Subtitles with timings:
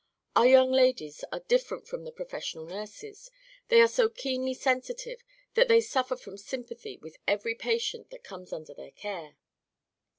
[0.35, 3.29] Our young ladies are different from the professional nurses;
[3.67, 5.21] they are so keenly sensitive
[5.53, 9.35] that they suffer from sympathy with every patient that comes under their care."